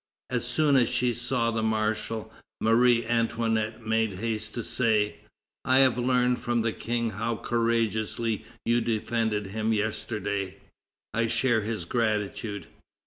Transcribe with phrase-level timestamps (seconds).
[0.31, 5.17] As soon as she saw the marshal, Marie Antoinette made haste to say:
[5.63, 10.57] "I have learned from the King how courageously you defended him yesterday.
[11.13, 12.65] I share his gratitude."